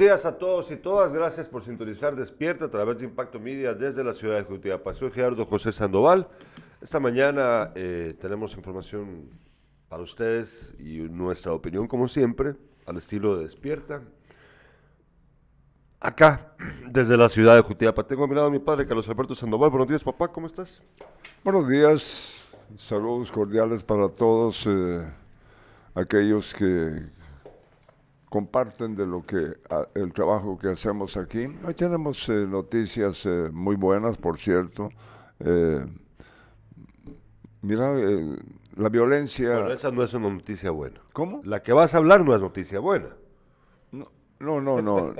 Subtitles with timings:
[0.00, 1.12] días a todos y todas.
[1.12, 4.94] Gracias por sintonizar Despierta a través de Impacto Media desde la ciudad de Jutiapa.
[4.94, 6.26] Soy Gerardo José Sandoval.
[6.80, 9.28] Esta mañana eh, tenemos información
[9.90, 12.54] para ustedes y nuestra opinión, como siempre,
[12.86, 14.00] al estilo de Despierta.
[16.00, 16.54] Acá,
[16.88, 18.02] desde la ciudad de Jutiapa.
[18.04, 19.68] Tengo a mi lado a mi padre, Carlos Alberto Sandoval.
[19.68, 20.28] Buenos días, papá.
[20.28, 20.82] ¿Cómo estás?
[21.44, 22.42] Buenos días.
[22.78, 25.06] Saludos cordiales para todos eh,
[25.94, 27.19] aquellos que
[28.30, 29.58] comparten de lo que
[29.94, 31.46] el trabajo que hacemos aquí.
[31.66, 34.88] Hoy tenemos eh, noticias eh, muy buenas, por cierto.
[37.60, 37.92] mira,
[38.76, 39.48] la violencia.
[39.50, 41.00] Pero esa no es una noticia buena.
[41.12, 41.42] ¿Cómo?
[41.44, 43.08] La que vas a hablar no es noticia buena.
[43.92, 45.14] No, no, no.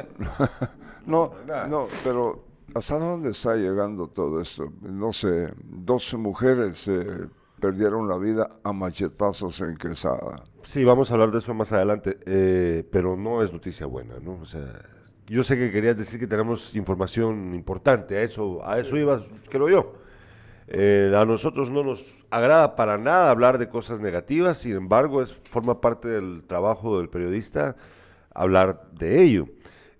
[1.06, 1.32] no,
[1.68, 4.72] no, pero ¿hasta dónde está llegando todo esto?
[4.80, 7.28] No sé, 12 mujeres eh,
[7.60, 10.42] perdieron la vida a machetazos en Quesada.
[10.62, 14.38] Sí, vamos a hablar de eso más adelante, eh, pero no es noticia buena, ¿no?
[14.40, 14.82] O sea,
[15.26, 19.68] yo sé que querías decir que tenemos información importante, a eso, a eso ibas, creo
[19.68, 19.94] yo.
[20.68, 25.34] Eh, a nosotros no nos agrada para nada hablar de cosas negativas, sin embargo, es,
[25.50, 27.76] forma parte del trabajo del periodista
[28.34, 29.46] hablar de ello.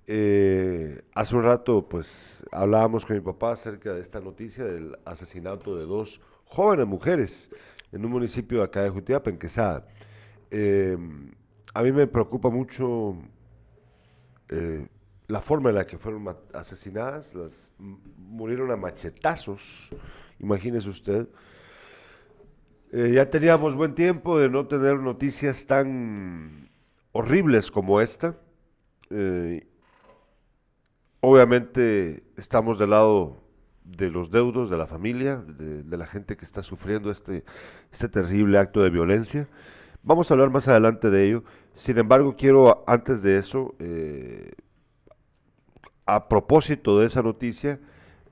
[0.07, 5.77] Eh, hace un rato, pues, hablábamos con mi papá acerca de esta noticia del asesinato
[5.77, 7.51] de dos jóvenes mujeres
[7.93, 9.87] en un municipio acá de Jutiapa, en Quesada.
[10.51, 10.97] Eh,
[11.75, 13.17] a mí me preocupa mucho
[14.49, 14.87] eh,
[15.29, 19.91] la forma en la que fueron asesinadas, las murieron a machetazos,
[20.39, 21.29] imagínese usted.
[22.93, 26.71] ya teníamos buen tiempo de no tener noticias tan
[27.13, 28.37] horribles como esta.
[29.11, 29.67] Eh,
[31.21, 33.43] obviamente estamos del lado
[33.85, 37.45] de los deudos, de la familia, de, la gente que está sufriendo este,
[37.93, 39.49] este terrible acto de violencia.
[40.03, 41.45] Vamos a hablar más adelante de ello.
[41.75, 44.53] Sin embargo, quiero antes de eso, eh,
[46.07, 47.79] a propósito de esa noticia,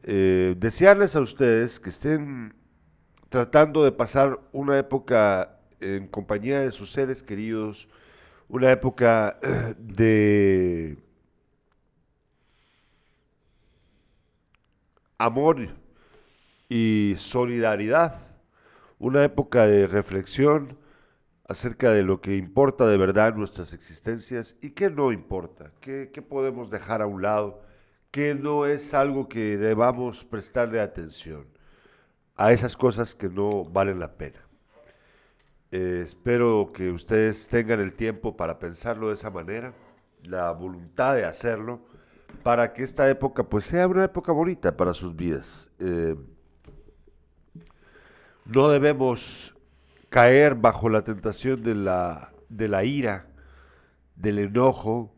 [0.02, 2.55] eh, desearles a ustedes que estén
[3.28, 7.87] tratando de pasar una época en compañía de sus seres queridos,
[8.48, 9.38] una época
[9.78, 10.97] de
[15.19, 15.69] amor
[16.70, 18.22] y solidaridad,
[18.98, 20.78] una época de reflexión
[21.48, 26.20] acerca de lo que importa de verdad nuestras existencias y qué no importa, qué, qué
[26.22, 27.62] podemos dejar a un lado,
[28.10, 31.47] qué no es algo que debamos prestarle atención
[32.37, 34.41] a esas cosas que no valen la pena.
[35.70, 39.72] Eh, espero que ustedes tengan el tiempo para pensarlo de esa manera,
[40.22, 41.81] la voluntad de hacerlo,
[42.42, 45.70] para que esta época pues sea una época bonita para sus vidas.
[45.78, 46.14] Eh,
[48.44, 49.57] no debemos
[50.08, 53.26] caer bajo la tentación de la, de la ira,
[54.16, 55.14] del enojo,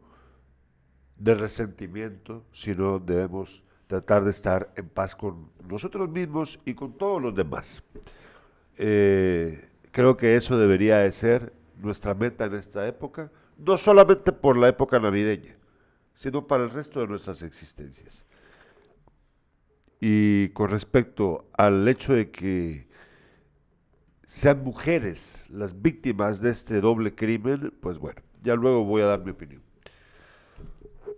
[1.16, 7.20] del resentimiento, sino debemos tratar de estar en paz con nosotros mismos y con todos
[7.20, 7.82] los demás.
[8.76, 14.56] Eh, Creo que eso debería de ser nuestra meta en esta época, no solamente por
[14.56, 15.56] la época navideña,
[16.14, 18.24] sino para el resto de nuestras existencias.
[20.00, 22.88] Y con respecto al hecho de que
[24.30, 29.24] sean mujeres las víctimas de este doble crimen, pues bueno, ya luego voy a dar
[29.24, 29.60] mi opinión.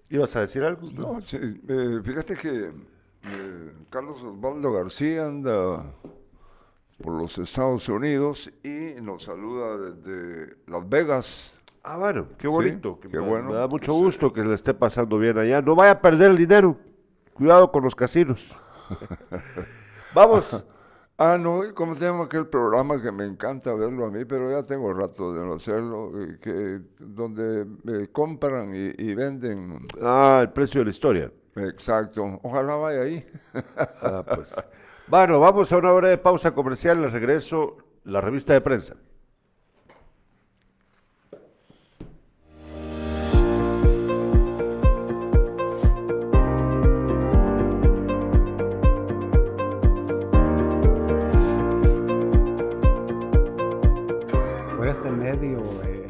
[0.08, 0.90] ¿Ibas a decir algo?
[0.90, 5.84] No, eh, fíjate que eh, Carlos Osvaldo García anda
[7.02, 11.60] por los Estados Unidos y nos saluda desde Las Vegas.
[11.82, 12.98] Ah, bueno, qué bonito.
[12.98, 13.50] qué bueno.
[13.50, 15.60] Me da mucho gusto que le esté pasando bien allá.
[15.60, 16.78] No vaya a perder el dinero.
[17.34, 18.56] Cuidado con los casinos.
[20.14, 20.64] Vamos.
[21.18, 24.66] Ah, no, ¿cómo se llama aquel programa que me encanta verlo a mí, pero ya
[24.66, 29.86] tengo rato de no hacerlo, eh, que, donde me compran y, y, venden.
[30.00, 31.32] Ah, el precio de la historia.
[31.54, 33.26] Exacto, ojalá vaya ahí.
[34.00, 34.52] ah, pues.
[35.06, 37.02] Bueno, vamos a una hora de pausa comercial.
[37.02, 38.96] Les regreso la revista de prensa.
[54.82, 56.08] Por este medio eh,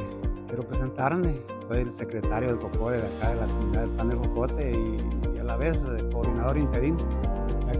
[0.48, 1.36] quiero presentarme.
[1.68, 5.38] Soy el secretario del COCODE de acá de la comunidad del Pan Jocote y, y
[5.40, 6.96] a la vez el eh, coordinador interino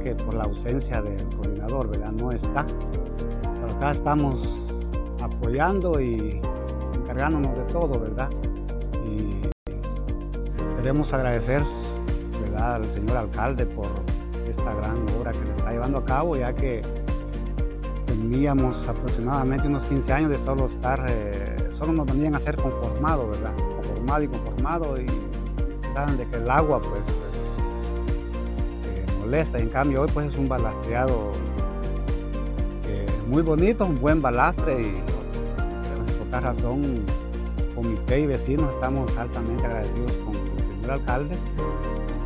[0.03, 2.13] que por la ausencia del coordinador, ¿verdad?
[2.13, 2.67] No está.
[2.67, 4.47] Pero acá estamos
[5.23, 6.43] apoyando y
[6.93, 8.29] encargándonos de todo, ¿verdad?
[9.03, 9.49] Y
[10.77, 11.63] queremos agradecer,
[12.39, 12.75] ¿verdad?
[12.75, 13.89] Al señor alcalde por
[14.47, 16.83] esta gran obra que se está llevando a cabo, ya que
[18.23, 23.29] teníamos aproximadamente unos 15 años de solo estar, eh, solo nos venían a ser conformado,
[23.29, 23.53] ¿verdad?
[23.57, 25.07] Conformado y conformado y
[25.83, 27.03] estaban de que el agua pues
[28.87, 29.59] eh, molesta.
[29.59, 31.33] En cambio hoy pues es un balastreado
[32.87, 35.03] eh, muy bonito, un buen balastre y
[36.15, 37.05] por esta razón
[37.75, 41.37] comité y vecinos estamos altamente agradecidos con el señor alcalde,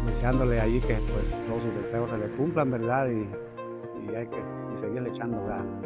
[0.07, 3.09] deseándole allí que pues todos sus deseos se le cumplan, ¿verdad?
[3.09, 3.27] Y,
[4.11, 5.86] y hay que y seguirle echando ganas.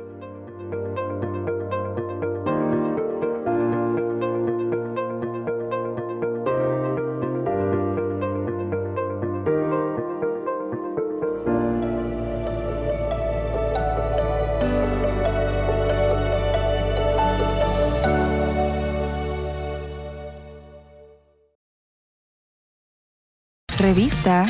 [23.81, 24.45] Revista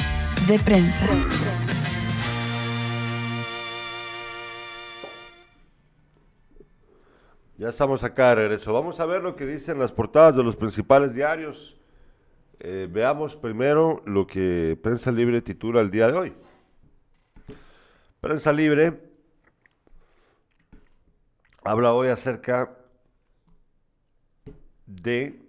[0.49, 1.06] de prensa.
[7.61, 8.73] Ya estamos acá de regreso.
[8.73, 11.77] Vamos a ver lo que dicen las portadas de los principales diarios.
[12.59, 16.33] Eh, veamos primero lo que Prensa Libre titula el día de hoy.
[18.23, 18.99] Prensa Libre
[21.62, 22.79] habla hoy acerca
[24.87, 25.43] de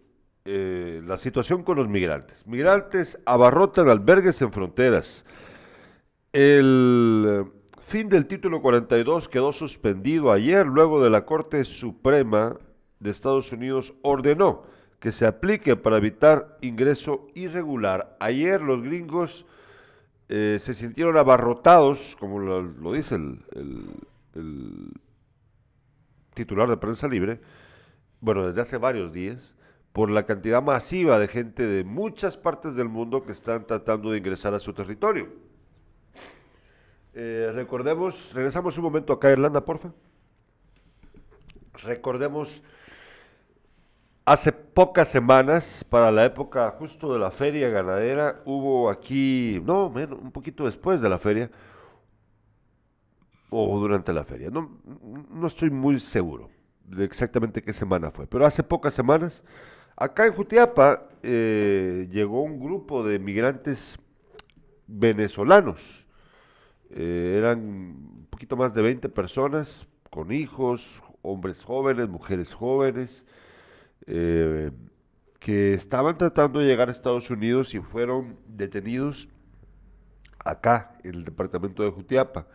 [0.44, 2.46] eh, la situación con los migrantes.
[2.46, 5.24] Migrantes abarrotan albergues en fronteras.
[6.34, 7.54] El
[7.92, 12.58] fin del título 42 quedó suspendido ayer luego de la Corte Suprema
[13.02, 14.64] de Estados Unidos ordenó
[15.02, 18.16] que se aplique para evitar ingreso irregular.
[18.22, 19.46] Ayer los gringos
[20.30, 23.44] eh, se sintieron abarrotados, como lo, dice el,
[24.36, 24.94] el
[26.34, 27.42] titular de prensa libre,
[28.22, 29.54] bueno, desde hace varios días,
[29.92, 34.20] por la cantidad masiva de gente de muchas partes del mundo que están tratando de
[34.20, 35.51] ingresar a su territorio.
[37.14, 39.92] Eh, recordemos, regresamos un momento acá a Irlanda, porfa.
[41.84, 42.62] Recordemos,
[44.26, 50.20] hace pocas semanas, para la época justo de la feria ganadera, hubo aquí, no, menos,
[50.20, 51.50] un poquito después de la feria,
[53.50, 54.80] o durante la feria, no,
[55.30, 56.50] no estoy muy seguro
[56.86, 59.44] de exactamente qué semana fue, pero hace pocas semanas
[60.02, 64.00] Acá en Jutiapa eh, llegó un grupo de migrantes
[64.88, 66.01] venezolanos.
[66.92, 73.24] Eh, eran un poquito más de 20 personas con hijos, hombres jóvenes, mujeres jóvenes,
[74.08, 74.72] eh,
[75.40, 79.30] que estaban tratando de llegar a Estados Unidos y fueron detenidos
[80.40, 82.48] acá, en el departamento de Jutiapa.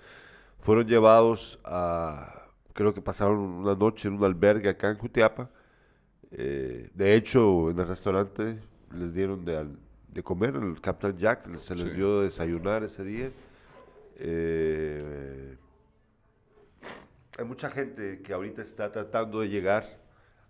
[0.61, 5.51] Fueron llevados a, creo que pasaron una noche en un albergue acá en Jutiapa
[6.31, 8.59] eh, de hecho, en el restaurante
[8.93, 9.67] les dieron de,
[10.09, 13.31] de comer, el Captain Jack se les dio de desayunar ese día.
[14.17, 15.57] Eh,
[17.39, 19.87] hay mucha gente que ahorita está tratando de llegar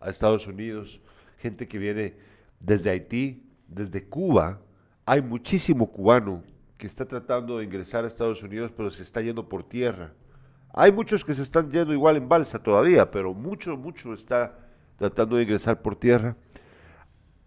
[0.01, 1.01] a Estados Unidos,
[1.39, 2.15] gente que viene
[2.61, 4.61] desde Haití, desde Cuba.
[5.05, 6.45] Hay muchísimo cubano
[6.79, 10.13] que está tratando de ingresar a Estados Unidos, pero se está yendo por tierra.
[10.73, 14.59] Hay muchos que se están yendo igual en balsa todavía, pero mucho, mucho está
[14.97, 16.37] tratando de ingresar por tierra.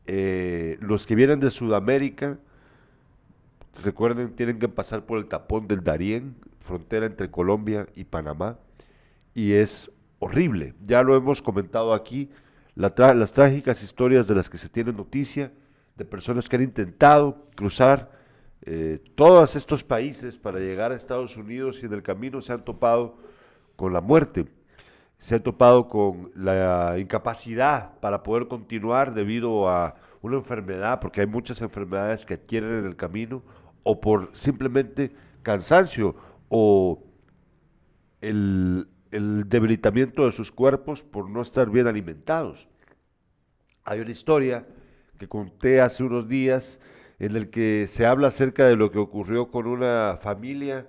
[0.06, 2.40] Eh, los que vienen de Sudamérica,
[3.84, 8.60] recuerden, tienen que pasar por el tapón del Darién, frontera entre Colombia y Panamá,
[9.34, 10.74] y es horrible.
[10.86, 12.30] Ya lo hemos comentado aquí,
[12.76, 15.52] las trágicas historias de las que se tiene noticia,
[15.96, 18.12] de personas que han intentado cruzar
[18.62, 22.64] eh, todos estos países para llegar a Estados Unidos y en el camino se han
[22.64, 23.18] topado
[23.76, 24.48] con la muerte
[25.20, 31.28] se ha topado con la incapacidad para poder continuar debido a una enfermedad, porque hay
[31.28, 33.44] muchas enfermedades que adquieren en el camino,
[33.84, 35.12] o por simplemente
[35.44, 36.16] cansancio
[36.50, 37.04] o
[38.22, 42.68] el, el debilitamiento de sus cuerpos por no estar bien alimentados.
[43.84, 44.68] Hay una historia
[45.18, 46.80] que conté hace unos días
[47.20, 50.88] en el que se habla acerca de lo que ocurrió con una familia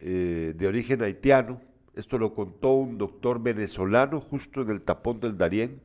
[0.00, 1.60] eh, de origen haitiano,
[1.94, 5.80] esto lo contó un doctor venezolano justo en el tapón del Darién,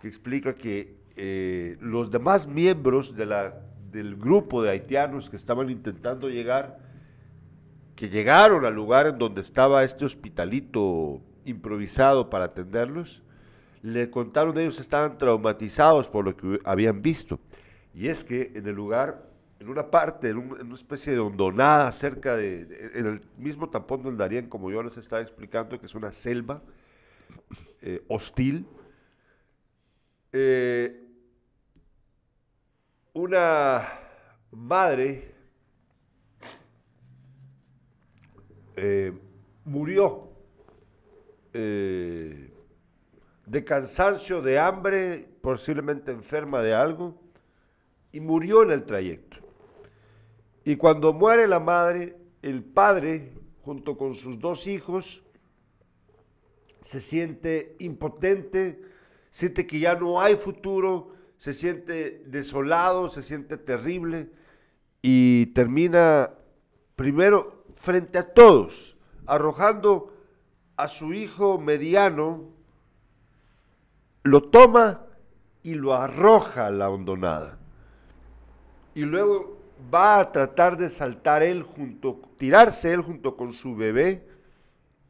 [0.00, 3.54] que explica que eh, los demás miembros de la,
[3.96, 6.78] del grupo de haitianos que estaban intentando llegar,
[7.94, 13.22] que llegaron al lugar en donde estaba este hospitalito improvisado para atenderlos,
[13.82, 17.40] le contaron de ellos estaban traumatizados por lo que habían visto.
[17.94, 19.24] Y es que en el lugar
[19.58, 24.18] en una parte, en, una especie de hondonada cerca de, en el mismo tampón del
[24.18, 26.60] Darién, como yo les estaba explicando, que es una selva
[27.80, 28.66] eh, hostil.
[30.32, 31.05] Eh,
[33.16, 33.98] una
[34.50, 35.34] madre
[38.76, 39.10] eh,
[39.64, 40.28] murió
[43.46, 47.18] de cansancio, de hambre, posiblemente enferma de algo,
[48.12, 49.38] y murió en el trayecto.
[50.64, 53.32] Y cuando muere la madre, el padre,
[53.62, 55.22] junto con sus dos hijos,
[56.82, 58.82] se siente impotente,
[59.30, 64.30] siente que ya no hay futuro, se siente desolado, se siente terrible
[65.02, 66.30] y termina
[66.96, 70.12] primero frente a todos, arrojando
[70.76, 72.44] a su hijo mediano,
[74.22, 75.06] lo toma
[75.62, 77.58] y lo arroja a la hondonada.
[78.94, 79.58] Y luego
[79.92, 84.26] va a tratar de saltar él junto, tirarse él junto con su bebé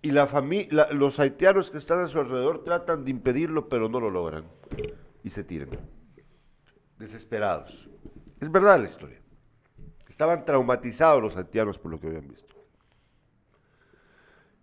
[0.03, 4.01] y la familia, los haitianos que están a su alrededor tratan de impedirlo, pero no
[4.01, 4.45] lo logran
[5.25, 5.71] y se tiran,
[6.99, 7.89] desesperados.
[8.41, 9.21] Es verdad la historia.
[10.09, 12.55] Estaban traumatizados los haitianos por lo que habían visto.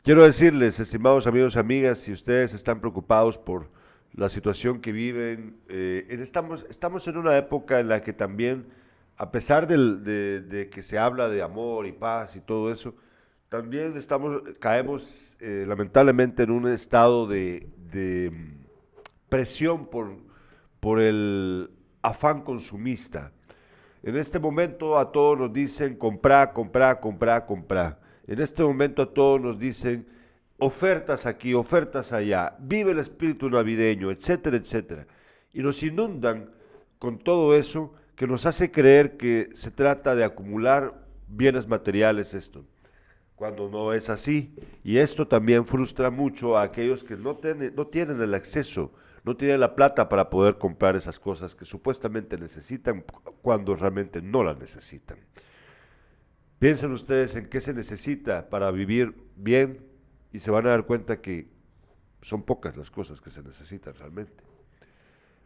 [0.03, 3.69] Quiero decirles, estimados amigos amigas, si ustedes están preocupados por
[4.13, 8.67] la situación que viven, eh, estamos, estamos en una época en la que también,
[9.15, 12.95] a pesar de, que se habla de amor y paz y todo eso,
[13.47, 17.69] también estamos, caemos eh, lamentablemente en un estado de,
[18.31, 18.65] mm,
[19.29, 20.17] presión por,
[20.79, 21.69] por el
[22.03, 23.31] afán consumista.
[24.03, 27.99] En este momento a todos nos dicen comprar, comprar, comprar, comprar.
[28.27, 30.07] En este momento a todos nos dicen
[30.59, 35.07] ofertas aquí, ofertas allá, vive el espíritu navideño, etcétera, etcétera.
[35.51, 36.51] Y nos inundan
[36.99, 40.93] con todo eso que nos hace creer que se trata de acumular
[41.27, 42.63] bienes materiales esto
[43.35, 44.55] cuando no es así.
[44.83, 47.39] Y esto también frustra mucho a aquellos que no,
[47.75, 48.93] no tienen el acceso,
[49.23, 53.05] no tienen la plata para poder comprar esas cosas que supuestamente necesitan
[53.41, 55.17] cuando realmente no las necesitan.
[56.59, 59.79] Piensen ustedes en qué se necesita para vivir bien
[60.31, 61.47] y se van a dar cuenta que
[62.21, 64.43] son pocas las cosas que se necesitan realmente.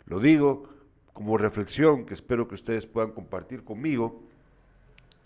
[0.05, 0.69] Lo digo
[1.13, 4.24] como reflexión que espero que ustedes puedan compartir conmigo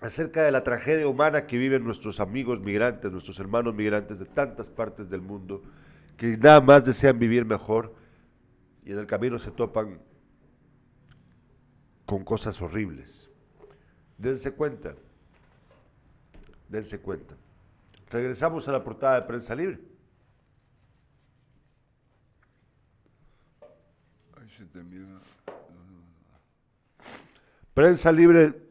[0.02, 4.70] acerca de la tragedia humana que viven nuestros amigos migrantes, nuestros hermanos migrantes de tantas
[4.70, 5.62] partes del mundo,
[6.18, 7.94] que nada más desean vivir mejor
[8.84, 10.00] y en el camino se topan
[12.06, 13.30] con cosas horribles.
[14.18, 14.96] Dense cuenta,
[16.68, 17.36] dense cuenta.
[18.10, 19.80] Regresamos a la portada de Prensa Libre.
[27.74, 28.71] Prensa Libre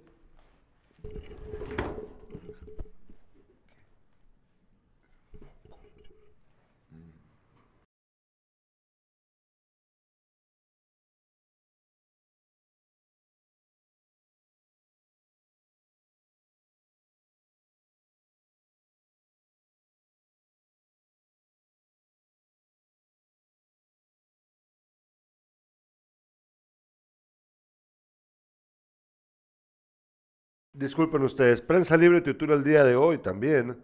[30.81, 33.77] disculpen ustedes, Prensa Libre titula el día de hoy también.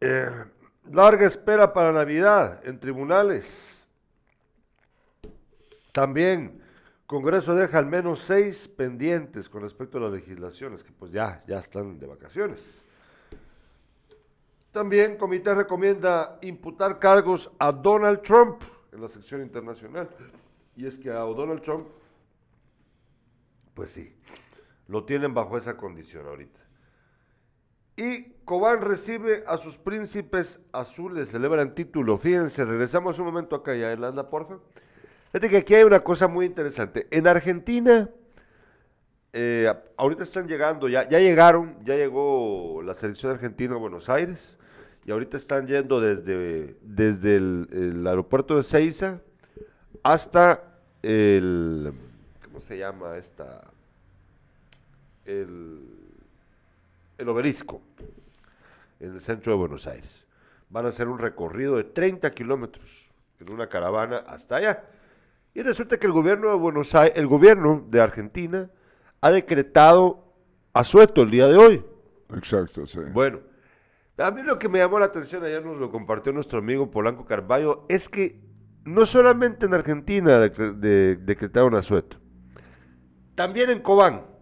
[0.00, 0.44] Eh,
[0.90, 3.44] larga espera para Navidad en tribunales.
[5.92, 6.62] También,
[7.06, 11.58] Congreso deja al menos seis pendientes con respecto a las legislaciones, que pues ya, ya
[11.58, 12.60] están de vacaciones.
[14.72, 20.08] También, Comité recomienda imputar cargos a Donald Trump en la sección internacional.
[20.76, 21.86] Y es que a Donald Trump,
[23.74, 24.16] pues sí,
[24.88, 26.60] lo tienen bajo esa condición ahorita.
[27.96, 32.18] Y Cobán recibe a sus príncipes azules, celebran título.
[32.18, 34.58] Fíjense, regresamos un momento acá ya, Irlanda, porfa.
[35.32, 37.06] Fíjate que aquí hay una cosa muy interesante.
[37.10, 38.10] En Argentina,
[39.32, 44.56] eh, ahorita están llegando, ya, ya llegaron, ya llegó la selección argentina a Buenos Aires,
[45.04, 49.20] y ahorita están yendo desde, desde el, el aeropuerto de Ceiza
[50.02, 51.92] hasta el,
[52.42, 53.73] ¿cómo se llama esta?
[55.24, 55.80] El,
[57.18, 57.80] el obelisco
[59.00, 60.24] en el centro de Buenos Aires.
[60.70, 63.08] Van a hacer un recorrido de 30 kilómetros
[63.40, 64.84] en una caravana hasta allá.
[65.54, 68.70] Y resulta que el gobierno de Buenos Aires, el gobierno de Argentina
[69.20, 70.32] ha decretado
[70.72, 71.84] asueto el día de hoy.
[72.34, 73.00] Exacto, sí.
[73.12, 73.40] Bueno,
[74.18, 77.24] a mí lo que me llamó la atención, ayer nos lo compartió nuestro amigo Polanco
[77.24, 78.40] Carballo, es que
[78.84, 82.18] no solamente en Argentina decretaron asueto,
[83.34, 84.33] también en Cobán.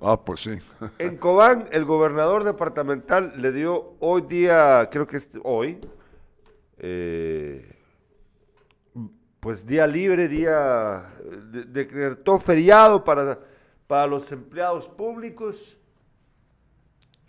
[0.00, 0.58] Ah, pues sí.
[0.98, 5.78] en Cobán, el gobernador departamental le dio hoy día, creo que es hoy,
[6.78, 7.76] eh,
[9.40, 11.14] pues día libre, día,
[11.68, 13.38] decretó feriado para,
[13.86, 15.76] para los empleados públicos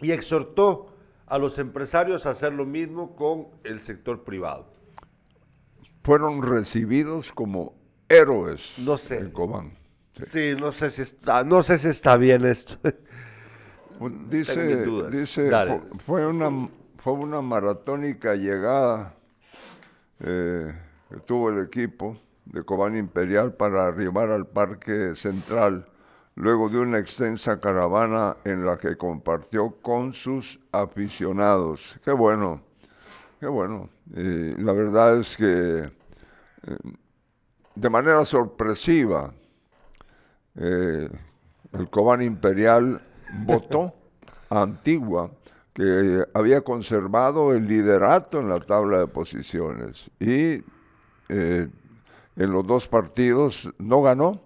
[0.01, 0.95] y exhortó
[1.27, 4.67] a los empresarios a hacer lo mismo con el sector privado.
[6.03, 7.75] Fueron recibidos como
[8.07, 9.17] héroes no sé.
[9.17, 9.77] en Cobán.
[10.31, 12.77] Sí, no sé si está, no sé si está bien esto.
[14.29, 15.81] Dice, dice Dale.
[16.05, 19.15] fue una, fue una maratónica llegada
[20.19, 20.71] eh,
[21.09, 25.87] que tuvo el equipo de Cobán Imperial para arribar al Parque Central,
[26.35, 31.99] luego de una extensa caravana en la que compartió con sus aficionados.
[32.05, 32.61] Qué bueno,
[33.39, 33.89] qué bueno.
[34.15, 35.89] Y la verdad es que
[36.67, 36.77] eh,
[37.75, 39.33] de manera sorpresiva,
[40.57, 41.09] eh,
[41.73, 43.01] el Cobán Imperial
[43.45, 43.93] votó
[44.49, 45.31] a Antigua,
[45.73, 50.09] que había conservado el liderato en la tabla de posiciones.
[50.19, 50.63] Y
[51.29, 51.67] eh,
[52.35, 54.41] en los dos partidos no ganó.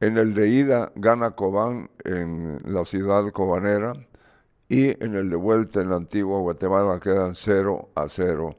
[0.00, 3.94] En el de ida gana Cobán en la ciudad cobanera
[4.68, 8.56] y en el de vuelta en la antigua Guatemala quedan 0 a 0.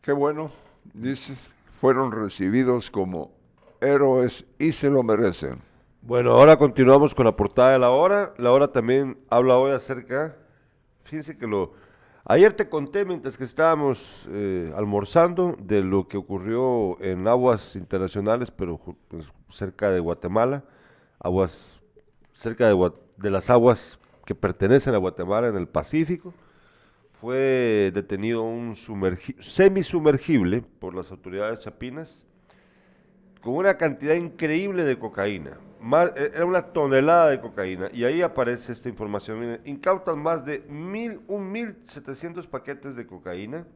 [0.00, 0.52] Qué bueno,
[0.94, 1.38] dices,
[1.80, 3.35] fueron recibidos como
[3.80, 5.60] héroes y se lo merecen.
[6.02, 8.32] Bueno, ahora continuamos con la portada de la hora.
[8.38, 10.36] La hora también habla hoy acerca,
[11.02, 11.72] fíjense que lo,
[12.24, 18.50] ayer te conté mientras que estábamos eh, almorzando de lo que ocurrió en aguas internacionales,
[18.50, 18.78] pero
[19.08, 20.64] pues, cerca de Guatemala,
[21.18, 21.80] aguas,
[22.34, 26.32] cerca de, de las aguas que pertenecen a Guatemala en el Pacífico.
[27.14, 32.26] Fue detenido un sumergi- semisumergible por las autoridades chapinas
[33.42, 35.58] con una cantidad increíble de cocaína.
[36.16, 37.88] Eh, era una tonelada de cocaína.
[37.92, 39.60] Y ahí aparece esta información.
[39.64, 43.66] Incautan más de mil, un mil setecientos paquetes de cocaína.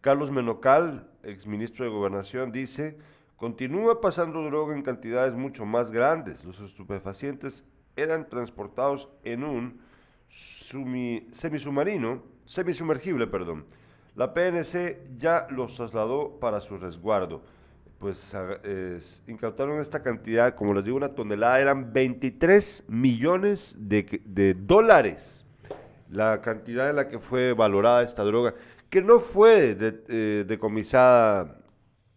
[0.00, 2.98] Carlos Menocal, exministro de Gobernación, dice,
[3.36, 6.44] continúa pasando droga en cantidades mucho más grandes.
[6.44, 7.64] Los estupefacientes
[7.96, 9.80] eran transportados en un
[10.30, 13.64] sumi- semisubmarino, semisumergible, perdón.
[14.14, 17.42] La PNC ya los trasladó para su resguardo.
[17.98, 18.32] Pues
[19.26, 25.44] incautaron esta cantidad, como les digo, una tonelada, eran 23 millones de, de dólares
[26.10, 28.54] la cantidad en la que fue valorada esta droga,
[28.88, 31.58] que no fue de- eh, decomisada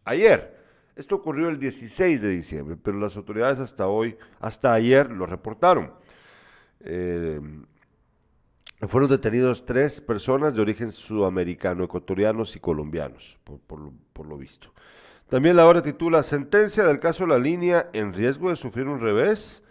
[0.05, 0.55] ayer.
[0.95, 5.91] Esto ocurrió el 16 de diciembre, pero las autoridades hasta hoy, hasta ayer lo reportaron.
[6.81, 7.41] Eh,
[8.87, 14.71] fueron detenidos tres personas de origen sudamericano, ecuatorianos y colombianos, por, por por lo visto.
[15.31, 19.63] También la hora titula Sentencia del caso La Línea en riesgo de sufrir un revés.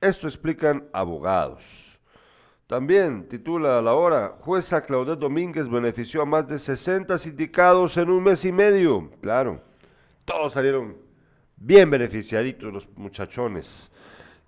[0.00, 1.98] Esto explican abogados.
[2.68, 8.22] También titula la hora Jueza Claudette Domínguez benefició a más de 60 sindicados en un
[8.22, 9.10] mes y medio.
[9.20, 9.60] Claro,
[10.24, 10.96] todos salieron
[11.56, 13.90] bien beneficiaditos los muchachones.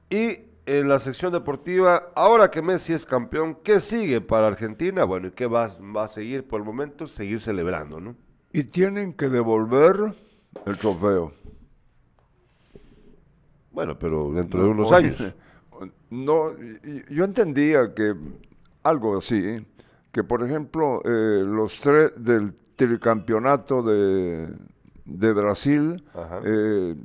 [0.08, 5.02] Y en la sección deportiva, ahora que Messi es campeón, ¿qué sigue para Argentina?
[5.02, 7.08] Bueno, ¿y qué va, va a seguir por el momento?
[7.08, 8.14] Seguir celebrando, ¿no?
[8.52, 10.14] Y tienen que devolver
[10.66, 11.32] el trofeo.
[13.72, 15.16] Bueno, pero dentro de unos años.
[16.10, 16.50] No,
[17.08, 18.14] yo entendía que
[18.82, 19.64] algo así,
[20.12, 24.48] que por ejemplo eh, los tres del tricampeonato de,
[25.06, 26.04] de Brasil,
[26.44, 26.96] eh,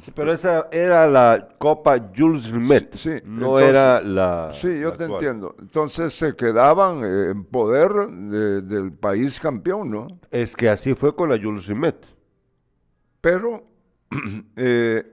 [0.00, 4.50] Sí, pero esa era la Copa Jules Rimet, Sí, no entonces- era la.
[4.54, 5.10] sí, yo la te actual.
[5.24, 5.54] entiendo.
[5.60, 10.08] Entonces se quedaban eh, en poder de- del país campeón, ¿no?
[10.30, 11.96] Es que así fue con la Jules Rimet.
[13.22, 13.62] Pero
[14.56, 15.10] eh,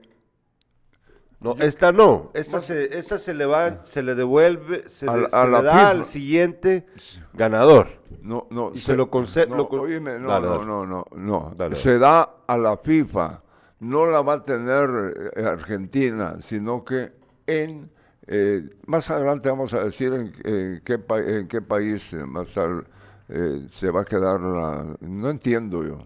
[1.40, 5.30] No, esta no, esta se, esta se le va, se le devuelve, se, A le,
[5.30, 6.86] se da al siguiente
[7.32, 7.88] ganador.
[8.20, 8.72] No, no.
[8.74, 10.66] Y se lo conce- no, lo con- oíme, no, Dale, no, dale.
[10.66, 11.54] no, no, no.
[11.56, 13.42] Dale, se da a la FIFA.
[13.78, 17.12] No la va a tener eh, Argentina, sino que
[17.46, 17.90] en...
[18.26, 22.84] eh, más adelante vamos a decir en, en qué, pa- en qué país más al-
[23.30, 24.84] eh, se va a quedar la...
[25.00, 25.98] No entiendo yo.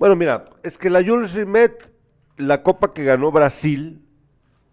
[0.00, 1.90] Bueno, mira, es que la Jules Rimet,
[2.38, 4.00] la copa que ganó Brasil,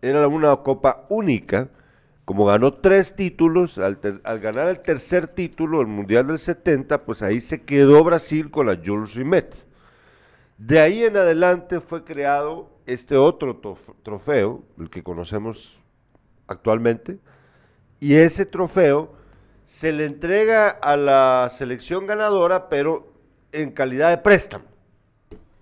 [0.01, 1.67] era una copa única.
[2.23, 3.99] Como ganó tres títulos, al,
[4.39, 8.79] ganar el tercer título, el Mundial del 70, pues ahí se quedó Brasil con la
[8.81, 9.53] Jules Rimet.
[10.57, 13.59] De ahí en adelante fue creado este otro
[14.03, 15.77] trofeo, el que conocemos
[16.47, 17.19] actualmente,
[17.99, 19.11] y ese trofeo
[19.65, 23.11] se le entrega a la selección ganadora, pero
[23.51, 24.76] en calidad de préstamo.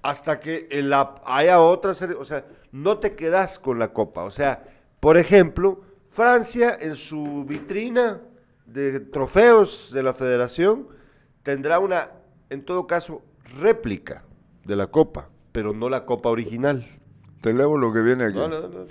[0.05, 4.23] Hasta que en la, haya otra, sele- o sea, no te quedas con la copa.
[4.23, 4.63] O sea,
[4.99, 8.21] por ejemplo, Francia en su vitrina
[8.67, 10.87] de trofeos de la federación
[11.41, 12.11] tendrá una,
[12.51, 13.23] en todo caso,
[13.59, 14.23] réplica
[14.63, 16.85] de la copa, pero no la copa original.
[17.41, 18.37] Te leo lo que viene aquí.
[18.37, 18.85] No, no, no.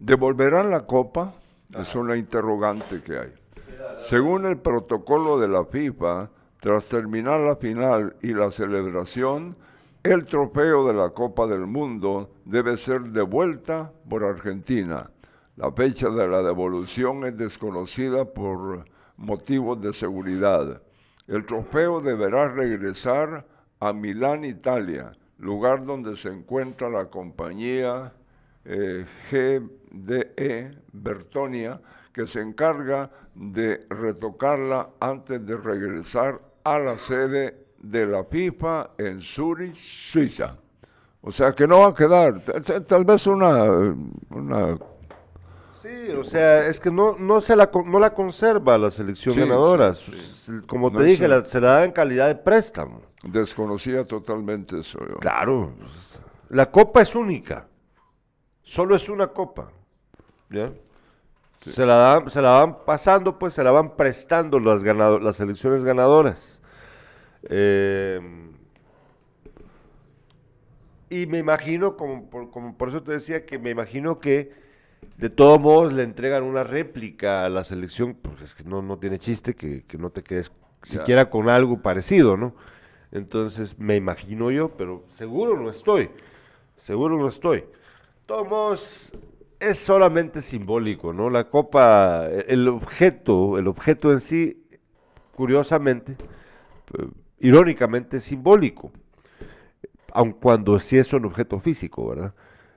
[0.00, 1.32] ¿Devolverán la copa?
[1.78, 3.32] Es una interrogante que hay.
[4.08, 6.28] Según el protocolo de la FIFA,
[6.60, 9.56] tras terminar la final y la celebración,
[10.08, 15.10] el trofeo de la Copa del Mundo debe ser devuelta por Argentina.
[15.56, 18.86] La fecha de la devolución es desconocida por
[19.18, 20.80] motivos de seguridad.
[21.26, 23.44] El trofeo deberá regresar
[23.80, 28.14] a Milán, Italia, lugar donde se encuentra la compañía
[28.64, 31.82] eh, GDE Bertonia,
[32.14, 39.20] que se encarga de retocarla antes de regresar a la sede de la FIFA en
[39.20, 40.56] Zurich, Suiza.
[41.20, 42.40] O sea que no va a quedar,
[42.86, 43.64] tal vez una,
[44.30, 44.78] una
[45.82, 49.94] Sí, o sea, es que no, no, se la, no la conserva la selección ganadora.
[50.66, 53.02] Como te dije, se la da en calidad de préstamo.
[53.22, 54.98] Desconocía totalmente eso.
[55.20, 55.72] Claro,
[56.50, 57.66] la copa es única.
[58.62, 59.70] Solo es una copa.
[60.50, 60.70] ¿ya?
[61.60, 65.84] Se, la dan, se la van pasando, pues se la van prestando las, las selecciones
[65.84, 66.57] ganadoras.
[67.44, 68.20] Eh,
[71.10, 74.52] y me imagino, como como por eso te decía, que me imagino que
[75.16, 78.98] de todos modos le entregan una réplica a la selección, porque es que no, no
[78.98, 82.54] tiene chiste que, no te quedes siquiera con algo parecido, ¿no?
[83.10, 86.10] Entonces me imagino yo, pero seguro no estoy,
[86.76, 87.60] seguro no estoy.
[87.60, 87.66] De
[88.26, 89.12] todos modos,
[89.58, 91.30] es solamente simbólico, ¿no?
[91.30, 94.62] La copa, el objeto, el objeto en sí,
[95.34, 96.12] curiosamente,
[96.98, 97.06] eh,
[97.40, 98.92] irónicamente, simbólico,
[100.12, 102.34] aun cuando sí es un objeto físico, ¿verdad?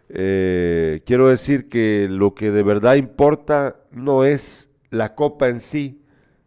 [0.10, 6.04] Eh, quiero decir que lo que de verdad importa no es la copa en sí,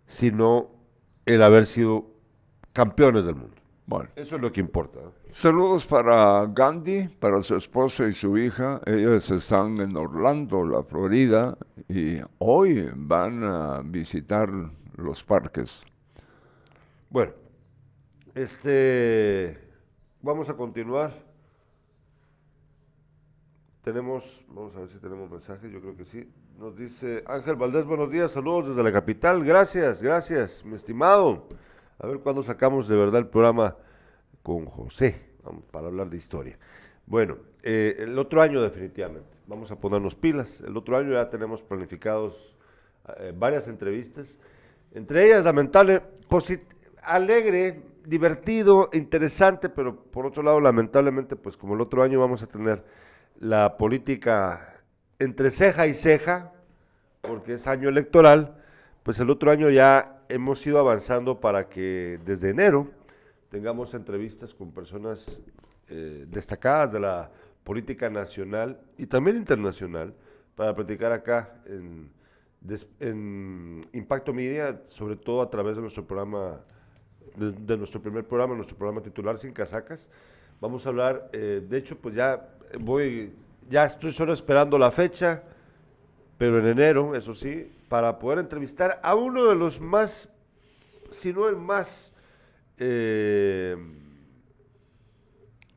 [0.07, 0.71] sino
[1.25, 2.11] el haber sido
[2.73, 3.55] campeones del mundo.
[3.87, 5.01] Bueno, eso es lo que importa.
[5.29, 8.81] Saludos para Gandhi, para su esposa y su hija.
[8.87, 11.57] Ellos están en Orlando, la Florida,
[11.89, 14.51] y hoy van a visitar
[14.97, 15.85] los parques.
[17.11, 17.33] Bueno,
[18.35, 19.59] este,
[20.21, 21.13] vamos a continuar.
[23.83, 26.29] Tenemos, vamos a ver si tenemos mensajes, yo creo que sí.
[26.59, 29.45] Nos dice Ángel Valdés, buenos días, saludos desde la capital.
[29.45, 31.49] Gracias, gracias, mi estimado.
[31.99, 33.77] A ver cuándo sacamos de verdad el programa
[34.43, 35.21] con José,
[35.71, 36.59] para hablar de historia.
[37.07, 40.61] Bueno, eh, el otro año definitivamente, vamos a ponernos pilas.
[40.63, 42.57] El otro año ya tenemos planificados
[43.19, 44.37] eh, varias entrevistas,
[44.93, 46.03] entre ellas lamentable,
[47.03, 52.47] alegre, divertido, interesante, pero por otro lado lamentablemente, pues como el otro año vamos a
[52.47, 52.85] tener
[53.39, 54.83] la política
[55.19, 56.53] entre ceja y ceja,
[57.21, 58.57] porque es año electoral,
[59.03, 62.89] pues el otro año ya hemos ido avanzando para que desde enero
[63.51, 65.41] tengamos entrevistas con personas
[65.89, 67.31] eh, destacadas de la
[67.63, 70.15] política nacional y también internacional
[70.55, 72.11] para platicar acá en,
[73.93, 76.61] Impacto Media, sobre todo a través de nuestro programa,
[77.37, 80.09] de, nuestro primer programa, nuestro programa titular Sin Casacas.
[80.61, 82.49] Vamos a hablar, eh, de hecho, pues ya
[82.81, 83.33] voy,
[83.69, 85.43] ya estoy solo esperando la fecha,
[86.39, 90.29] pero en enero, eso sí, para poder entrevistar a uno de los más,
[91.11, 92.13] si no el más
[92.79, 93.77] eh,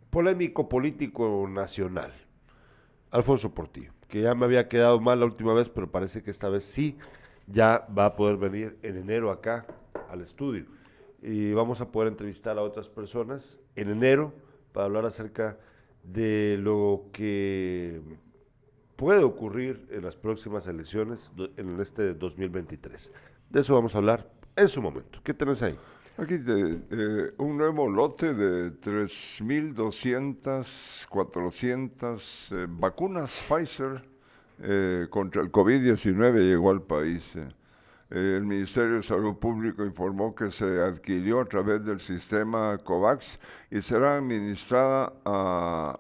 [0.10, 2.14] polémico político nacional,
[3.12, 6.50] Alfonso Portillo, que ya me había quedado mal la última vez, pero parece que esta
[6.50, 6.98] vez sí,
[7.48, 9.66] ya va a poder venir en enero acá
[10.10, 10.66] al estudio.
[11.22, 14.34] Y vamos a poder entrevistar a otras personas en enero
[14.72, 15.58] para hablar acerca
[16.04, 18.02] de lo que
[18.96, 23.12] puede ocurrir en las próximas elecciones en este 2023.
[23.50, 25.20] De eso vamos a hablar en su momento.
[25.24, 25.78] ¿Qué tenés ahí?
[26.18, 34.02] Aquí eh, un nuevo lote de 3.200, 400 eh, vacunas Pfizer
[34.60, 37.38] eh, contra el COVID-19 llegó al país.
[38.10, 43.40] El Ministerio de Salud Pública informó que se adquirió a través del sistema COVAX
[43.70, 46.00] y será administrada a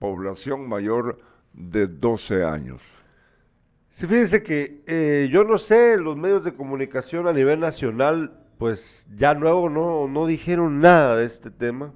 [0.00, 1.20] población mayor
[1.52, 2.82] de 12 años.
[3.94, 9.06] Sí, fíjense que eh, yo no sé, los medios de comunicación a nivel nacional, pues
[9.14, 11.92] ya luego no, no dijeron nada de este tema.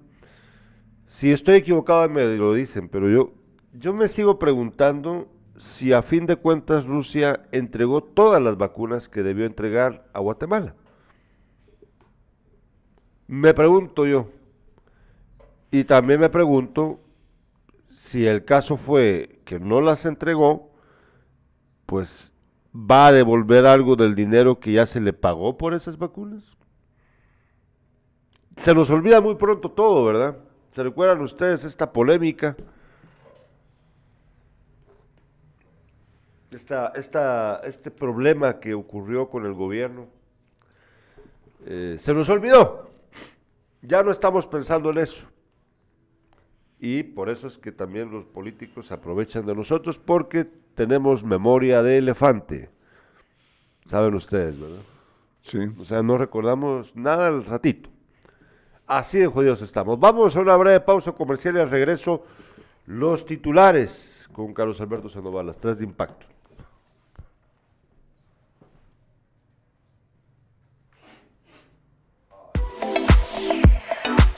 [1.09, 3.33] Si estoy equivocado me lo dicen, pero yo,
[3.73, 9.23] yo me sigo preguntando si a fin de cuentas Rusia entregó todas las vacunas que
[9.23, 10.75] debió entregar a Guatemala.
[13.27, 14.29] Me pregunto yo.
[15.71, 17.01] Y también me pregunto
[17.91, 20.71] si el caso fue que no las entregó,
[21.87, 22.33] pues
[22.75, 26.57] va a devolver algo del dinero que ya se le pagó por esas vacunas.
[28.57, 30.39] Se nos olvida muy pronto todo, ¿verdad?
[30.73, 32.57] ¿Se recuerdan ustedes esta polémica?
[36.55, 40.07] Esta, esta, este problema que ocurrió con el gobierno.
[41.67, 42.91] Eh, se nos olvidó.
[43.83, 45.27] Ya no estamos pensando en eso.
[46.79, 50.45] y por eso es que también los políticos aprovechan de nosotros porque
[50.77, 52.71] tenemos memoria de elefante.
[53.87, 54.83] Saben ustedes, ¿verdad?
[55.43, 55.59] Sí.
[55.81, 57.91] O sea, no recordamos nada al ratito.
[58.87, 59.99] Así de jodidos estamos.
[59.99, 62.25] Vamos a una breve pausa comercial y al regreso
[62.87, 66.34] los titulares con Carlos Alberto Sandoval, las tres de impacto.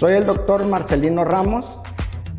[0.00, 1.78] Soy el doctor Marcelino Ramos.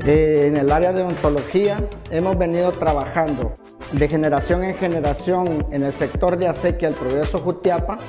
[0.04, 3.54] Eh, en el área de odontología hemos venido trabajando
[3.92, 8.00] de generación en generación en el sector de acequia el Progreso Jutiapa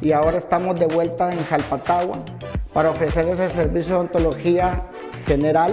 [0.00, 2.20] y ahora estamos de vuelta en Jalpatagua
[2.72, 4.84] para ofrecer ese servicio de odontología
[5.26, 5.72] general.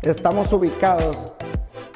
[0.00, 1.34] Estamos ubicados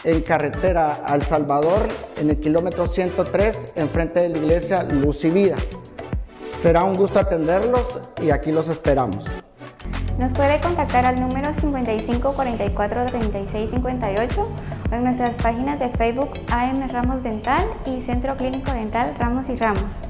[0.05, 1.81] en carretera al Salvador
[2.19, 5.57] en el kilómetro 103 enfrente de la iglesia Luz y Vida.
[6.55, 9.25] Será un gusto atenderlos y aquí los esperamos.
[10.19, 14.49] Nos puede contactar al número 55 44 36 58
[14.91, 19.55] o en nuestras páginas de Facebook AM Ramos Dental y Centro Clínico Dental Ramos y
[19.55, 20.09] Ramos.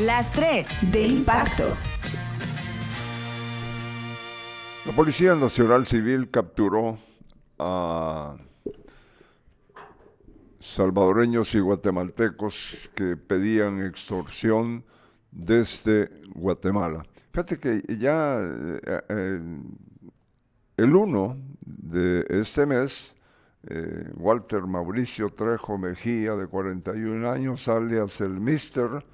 [0.00, 1.76] Las tres de impacto.
[4.86, 6.98] La Policía Nacional Civil capturó
[7.58, 8.34] a
[10.58, 14.86] salvadoreños y guatemaltecos que pedían extorsión
[15.30, 17.04] desde Guatemala.
[17.32, 19.40] Fíjate que ya eh, eh,
[20.78, 23.14] el 1 de este mes,
[23.68, 29.04] eh, Walter Mauricio Trejo Mejía, de 41 años, alias el Mister,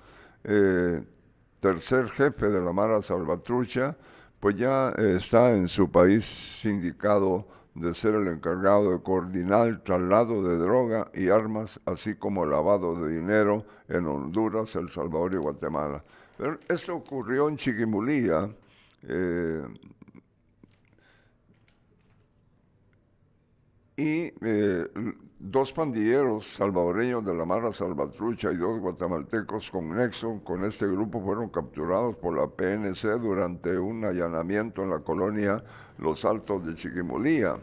[0.44, 1.02] eh,
[1.60, 3.96] tercer jefe de la Mara Salvatrucha,
[4.40, 9.82] pues ya eh, está en su país sindicado de ser el encargado de coordinar el
[9.82, 15.38] traslado de droga y armas, así como lavado de dinero en Honduras, El Salvador y
[15.38, 16.02] Guatemala.
[16.38, 18.48] Pero esto ocurrió en Chiquimulía,
[19.02, 19.62] eh,
[23.98, 24.30] y
[25.38, 31.20] dos pandilleros salvadoreños de la Mara Salvatrucha y dos guatemaltecos con nexo con este grupo
[31.20, 35.62] fueron capturados por la PNC durante un allanamiento en la colonia
[35.98, 37.56] Los Altos de Chiquimulía.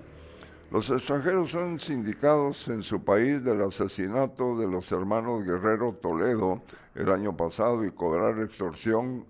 [0.72, 6.62] Los extranjeros son sindicados en su país del asesinato de los hermanos Guerrero Toledo
[6.94, 9.26] el año pasado y cobrar extorsión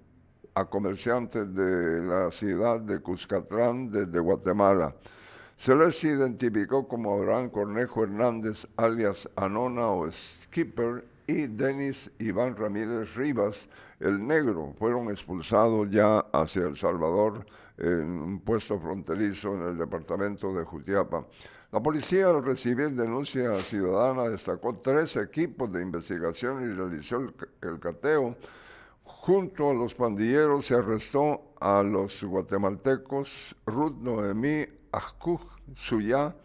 [0.53, 4.95] a comerciantes de la ciudad de Cuscatlán desde Guatemala.
[5.57, 13.15] Se les identificó como Abraham Cornejo Hernández, alias Anona o Skipper, y Denis Iván Ramírez
[13.15, 13.67] Rivas,
[13.99, 17.45] el negro, fueron expulsados ya hacia El Salvador
[17.77, 21.25] en un puesto fronterizo en el departamento de Jutiapa.
[21.71, 27.79] La policía, al recibir denuncia ciudadana, destacó tres equipos de investigación y realizó el, el
[27.79, 28.35] cateo.
[29.03, 35.41] Junto a los pandilleros se arrestó a los guatemaltecos Ruth Noemí Ajcuj
[35.75, 36.35] Suyá,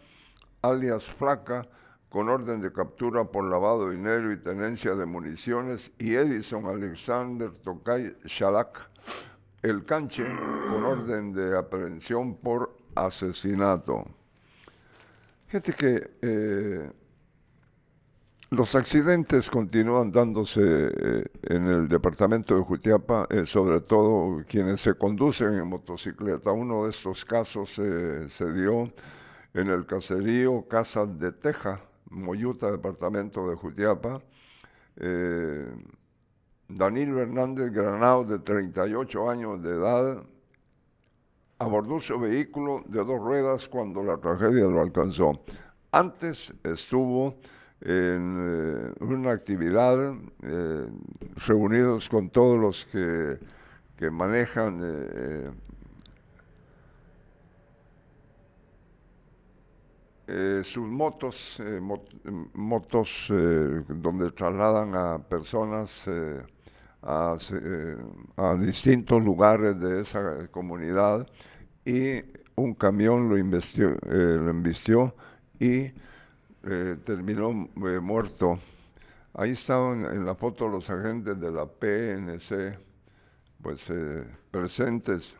[0.63, 1.69] alias Flaca,
[2.09, 7.51] con orden de captura por lavado de dinero y tenencia de municiones, y Edison Alexander
[7.51, 8.89] Tokay Shalak,
[9.63, 10.25] el canche,
[10.71, 14.07] con orden de aprehensión por asesinato.
[15.49, 16.91] Fíjate que eh,
[18.51, 24.95] los accidentes continúan dándose eh, en el departamento de Jutiapa, eh, sobre todo quienes se
[24.95, 26.51] conducen en motocicleta.
[26.53, 28.91] Uno de estos casos eh, se dio
[29.53, 34.23] en el caserío Casa de Teja, Moyuta, departamento de Jutiapa.
[36.69, 40.23] Danilo Hernández Granado, de 38 años de edad,
[41.59, 45.41] abordó su vehículo de dos ruedas cuando la tragedia lo alcanzó.
[45.93, 47.37] Antes estuvo
[47.81, 50.13] en eh, una actividad
[50.43, 50.87] eh,
[51.47, 53.39] reunidos con todos los que,
[53.97, 55.51] que manejan eh,
[60.63, 63.29] sus motos, mot- motos
[63.89, 66.05] donde trasladan a personas
[67.03, 67.37] a,
[68.59, 71.27] distintos lugares de esa comunidad
[71.85, 72.23] y
[72.57, 75.15] un camión lo, investió, embistió
[75.59, 75.93] y
[76.71, 78.59] eh, terminó eh, muerto.
[79.33, 82.79] Ahí estaban en la foto los agentes de la PNC,
[83.63, 85.35] pues eh, presentes.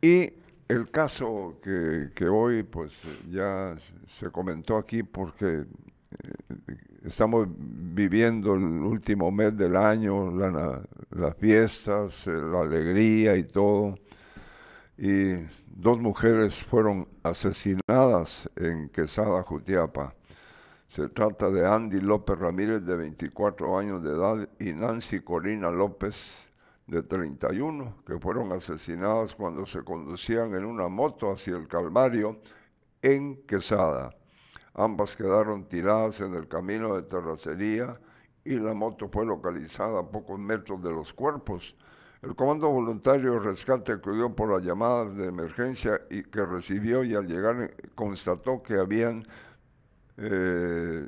[0.00, 0.32] Y
[0.68, 3.74] el caso que, que hoy pues ya
[4.06, 5.64] se comentó aquí porque
[7.04, 10.30] estamos viviendo el último mes del año,
[11.10, 13.96] las fiestas, la alegría y todo.
[15.00, 20.12] Y dos mujeres fueron asesinadas en Quesada, Jutiapa.
[20.88, 26.48] Se trata de Andy López Ramírez, de 24 años de edad, y Nancy Corina López,
[26.88, 32.40] de 31, que fueron asesinadas cuando se conducían en una moto hacia el Calvario
[33.00, 34.10] en Quesada.
[34.74, 38.00] Ambas quedaron tiradas en el camino de terracería
[38.44, 41.76] y la moto fue localizada a pocos metros de los cuerpos.
[42.20, 47.14] El Comando Voluntario de Rescate acudió por las llamadas de emergencia y que recibió y
[47.14, 49.24] al llegar constató que habían
[50.16, 51.06] eh,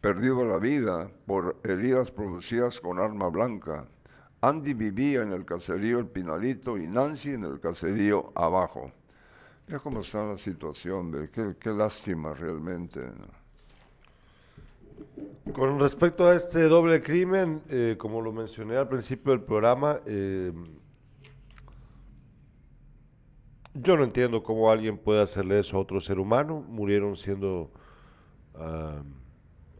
[0.00, 3.86] perdido la vida por heridas producidas con arma blanca.
[4.40, 8.92] Andy vivía en el caserío El Pinalito y Nancy en el caserío Abajo.
[9.66, 13.00] Mira cómo está la situación, qué, qué lástima realmente.
[15.52, 20.52] Con respecto a este doble crimen, eh, como lo mencioné al principio del programa, eh,
[23.74, 26.64] yo no entiendo cómo alguien puede hacerle eso a otro ser humano.
[26.68, 27.70] Murieron siendo
[28.54, 29.02] ah,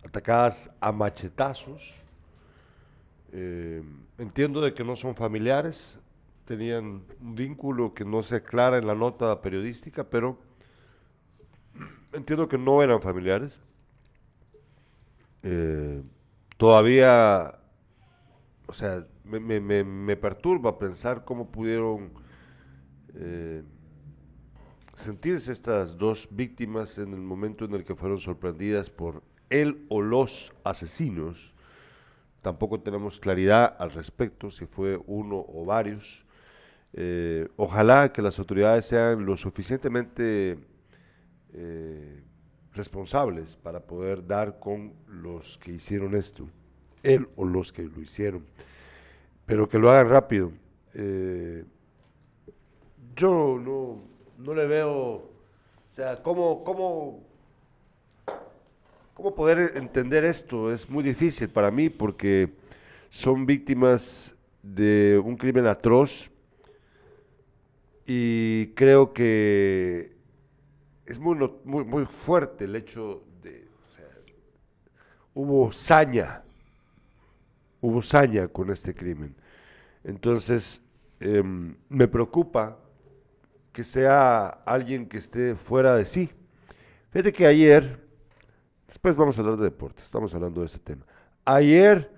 [0.05, 1.95] atacadas a machetazos.
[3.33, 3.83] Eh,
[4.17, 5.99] entiendo de que no son familiares,
[6.45, 10.39] tenían un vínculo que no se aclara en la nota periodística, pero
[12.13, 13.61] entiendo que no eran familiares.
[15.43, 16.03] Eh,
[16.57, 17.59] todavía,
[18.67, 22.11] o sea, me, me- perturba pensar cómo pudieron
[23.15, 23.63] eh,
[24.97, 30.03] sentirse estas dos víctimas en el momento en el que fueron sorprendidas por él o
[30.03, 31.53] los asesinos.
[32.43, 36.25] Tampoco tenemos claridad al respecto si fue uno o varios.
[36.95, 40.59] Eh, ojalá que las autoridades sean lo suficientemente
[42.75, 46.49] responsables para poder dar con los que hicieron esto,
[47.03, 48.45] él o los que lo hicieron,
[49.47, 50.53] pero que lo hagan rápido.
[50.95, 51.65] Eh,
[53.17, 54.03] yo no,
[54.39, 55.31] no le veo, o
[55.91, 57.25] sea, cómo, cómo,
[59.15, 62.53] cómo poder entender esto es muy difícil para mí porque
[63.11, 66.31] son víctimas de un crimen atroz
[68.07, 70.18] y creo que
[71.09, 74.11] es muy, muy, muy fuerte el hecho de, o sea,
[75.33, 76.43] hubo saña,
[77.81, 79.35] hubo saña con este crimen.
[80.05, 80.83] Entonces,
[81.19, 82.77] em, me preocupa
[83.73, 86.31] que sea alguien que esté fuera de sí.
[87.11, 88.07] Fíjate que ayer,
[88.87, 91.07] después vamos a hablar de deportes, estamos hablando de este tema.
[91.47, 92.13] Ayer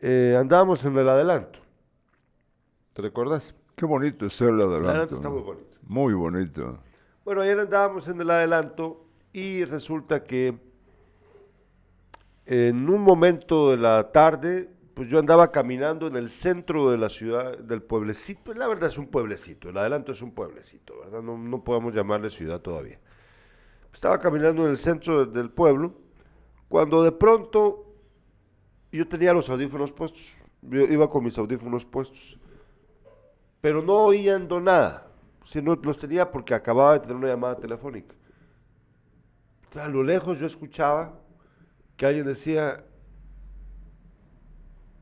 [0.00, 1.60] eh, andábamos en el adelanto.
[2.92, 3.54] ¿Te recuerdas?
[3.76, 4.88] Qué bonito es el adelanto.
[4.88, 5.34] adelanto está ¿no?
[5.36, 5.76] muy bonito.
[5.86, 6.89] Muy bonito.
[7.30, 10.58] Bueno, ayer andábamos en el adelanto y resulta que
[12.44, 17.08] en un momento de la tarde, pues yo andaba caminando en el centro de la
[17.08, 18.52] ciudad, del pueblecito.
[18.54, 21.22] La verdad es un pueblecito, el adelanto es un pueblecito, ¿verdad?
[21.22, 22.98] No, no podemos llamarle ciudad todavía.
[23.94, 25.94] Estaba caminando en el centro de- del pueblo
[26.68, 27.94] cuando de pronto
[28.90, 30.20] yo tenía los audífonos puestos.
[30.62, 32.40] Yo iba con mis audífonos puestos
[33.60, 35.09] pero no oíando nada,
[35.44, 38.14] sino los tenía porque acababa de tener una llamada telefónica.
[39.74, 41.18] A lo lejos yo escuchaba
[41.96, 42.84] que alguien decía,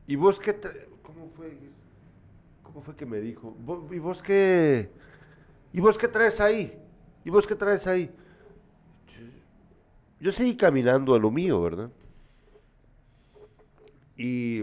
[0.07, 0.55] ¿y vos qué?
[1.03, 1.57] ¿Cómo fue?
[2.63, 3.57] ¿Cómo fue que me dijo?
[3.65, 4.91] "Vo- ¿Y vos qué?
[5.73, 6.79] ¿Y vos qué traes ahí?
[7.25, 8.11] ¿Y vos qué traes ahí?
[10.21, 11.91] Yo seguí caminando a lo mío, ¿verdad?
[14.17, 14.61] Y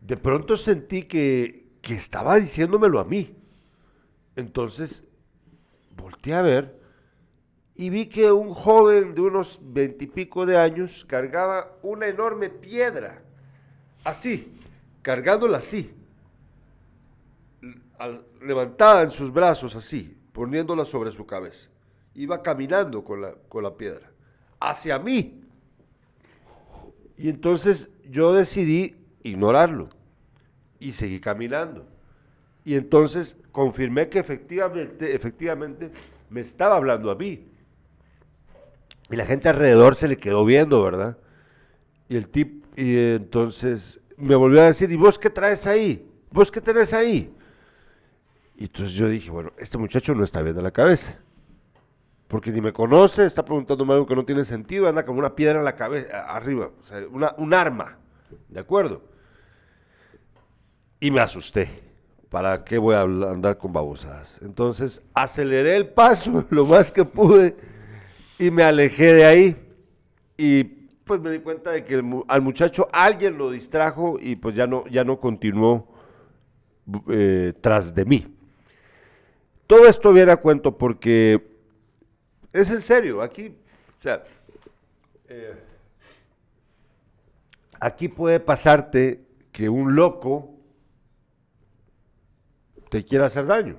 [0.00, 3.34] de pronto sentí que, que estaba diciéndomelo a mí.
[4.38, 5.02] Entonces,
[5.96, 6.80] volteé a ver
[7.74, 13.20] y vi que un joven de unos veintipico de años cargaba una enorme piedra,
[14.04, 14.56] así,
[15.02, 15.92] cargándola así,
[17.98, 21.68] al- levantada en sus brazos así, poniéndola sobre su cabeza.
[22.14, 24.08] Iba caminando con la, con la piedra,
[24.60, 25.42] hacia mí.
[27.16, 29.88] Y entonces yo decidí ignorarlo
[30.78, 31.97] y seguí caminando.
[32.68, 35.90] Y entonces confirmé que efectivamente, efectivamente
[36.28, 37.48] me estaba hablando a mí.
[39.10, 41.16] Y la gente alrededor se le quedó viendo, ¿verdad?
[42.10, 46.06] Y el tip, y entonces me volvió a decir, ¿y vos qué traes ahí?
[46.30, 47.34] ¿Vos qué tenés ahí?
[48.58, 51.16] Y entonces yo dije, bueno, este muchacho no está bien de la cabeza.
[52.26, 55.58] Porque ni me conoce, está preguntándome algo que no tiene sentido, anda con una piedra
[55.60, 56.68] en la cabeza, arriba,
[57.10, 57.96] una- un arma,
[58.50, 59.00] ¿de acuerdo?
[61.00, 61.87] Y me asusté.
[62.30, 64.38] ¿Para qué voy a andar con babosadas?
[64.42, 67.56] Entonces aceleré el paso lo más que pude
[68.38, 69.56] y me alejé de ahí.
[70.36, 74.66] Y pues me di cuenta de que al muchacho alguien lo distrajo y pues ya
[74.66, 75.88] no, ya no continuó
[77.08, 78.26] eh, tras de mí.
[79.66, 81.46] Todo esto viene a cuento porque
[82.52, 83.54] es en serio, aquí,
[83.96, 84.22] o sea,
[85.28, 85.54] eh,
[87.80, 89.22] aquí puede pasarte
[89.52, 90.57] que un loco
[92.90, 93.76] te quiera hacer daño.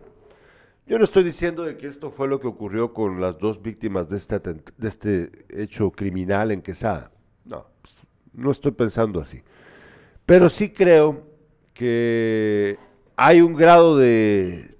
[0.88, 4.10] Yo no estoy diciendo de que esto fue lo que ocurrió con las dos víctimas
[4.10, 7.12] de este, de este hecho criminal en Quesada.
[7.46, 7.96] No, pues,
[8.34, 9.44] no estoy pensando así.
[10.26, 11.24] Pero sí creo
[11.74, 12.78] que
[13.16, 14.76] hay un grado de,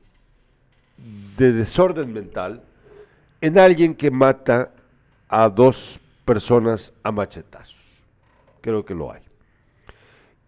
[1.38, 2.64] de desorden mental
[3.42, 4.72] en alguien que mata
[5.28, 7.78] a dos personas a machetazos.
[8.62, 9.22] Creo que lo hay.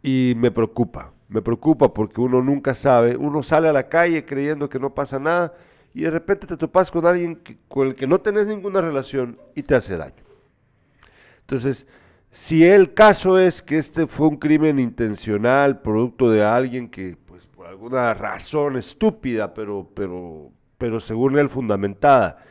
[0.03, 4.67] Y me preocupa, me preocupa porque uno nunca sabe, uno sale a la calle creyendo
[4.69, 5.53] que no pasa nada
[5.93, 9.39] y de repente te topas con alguien que- con el que no tenés ninguna relación
[9.55, 10.23] y te hace daño.
[11.39, 11.87] Entonces,
[12.31, 17.47] si el caso es que este fue un crimen intencional, producto de alguien que, pues,
[17.47, 22.43] por alguna razón estúpida, pero, pero, pero según él fundamentada,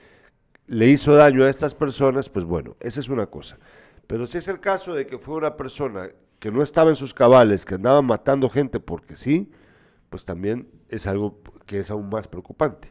[0.67, 3.59] le hizo daño a estas personas, pues bueno, esa es una cosa.
[4.07, 6.09] Pero si es el caso de que fue una persona
[6.41, 9.53] que no estaba en sus cabales, que andaba matando gente porque sí,
[10.09, 12.91] pues también es algo que es aún más preocupante.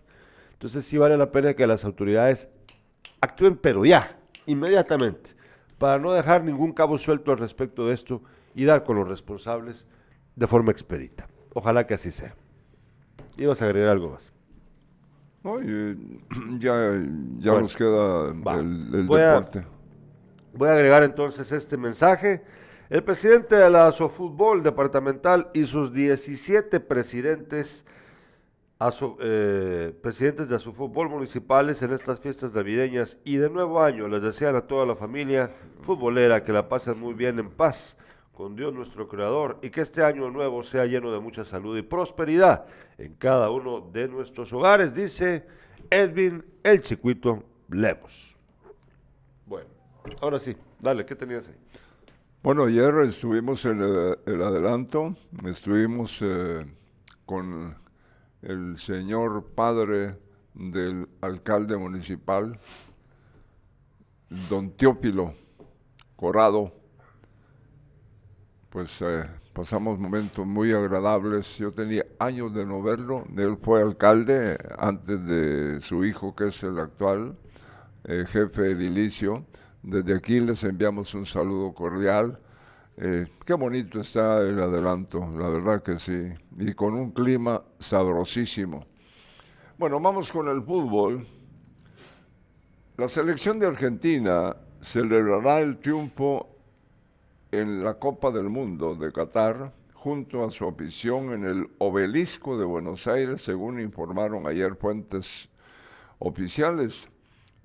[0.54, 2.47] Entonces sí vale la pena que las autoridades
[3.22, 5.32] actúen, pero ya, inmediatamente,
[5.78, 8.22] para no dejar ningún cabo suelto al respecto de esto
[8.56, 9.86] y dar con los responsables
[10.36, 11.28] de forma expedita.
[11.54, 12.36] Ojalá que así sea.
[13.38, 14.32] Ibas a agregar algo más.
[15.43, 15.95] No, eh,
[16.60, 16.93] ya
[17.39, 18.56] ya Bueno, nos queda va.
[18.56, 19.66] el, el Voy a- deporte.
[20.54, 22.43] Voy a agregar entonces este mensaje.
[22.90, 27.86] El presidente de la Asofútbol departamental y sus 17 presidentes,
[28.80, 34.24] aso- eh, presidentes de Asofútbol municipales en estas fiestas navideñas y de nuevo año les
[34.24, 37.96] desean a toda la familia futbolera que la pasen muy bien en paz
[38.34, 41.84] con Dios nuestro Creador y que este año nuevo sea lleno de mucha salud y
[41.84, 42.66] prosperidad
[42.98, 45.46] en cada uno de nuestros hogares, dice
[45.92, 48.36] Edwin el Chiquito Lemos.
[49.46, 49.70] Bueno,
[50.22, 51.56] ahora sí, dale, ¿qué tenías ahí?
[52.42, 55.14] Bueno, ayer estuvimos en el, el adelanto,
[55.46, 56.66] estuvimos eh,
[57.26, 57.76] con
[58.42, 60.16] el señor padre
[60.54, 62.58] del alcalde municipal,
[64.50, 65.34] don Teópilo
[66.16, 66.72] Corrado.
[68.70, 71.58] Pues eh, pasamos momentos muy agradables.
[71.58, 73.26] Yo tenía años de no verlo.
[73.36, 77.36] Él fue alcalde antes de su hijo, que es el actual
[78.06, 79.46] eh, jefe edilicio.
[79.82, 82.40] Desde aquí les enviamos un saludo cordial.
[82.98, 86.34] Eh, qué bonito está el adelanto, la verdad que sí.
[86.58, 88.86] Y con un clima sabrosísimo.
[89.78, 91.26] Bueno, vamos con el fútbol.
[92.98, 96.50] La selección de Argentina celebrará el triunfo
[97.52, 102.66] en la Copa del Mundo de Qatar junto a su afición en el obelisco de
[102.66, 105.50] Buenos Aires, según informaron ayer fuentes
[106.20, 107.08] oficiales.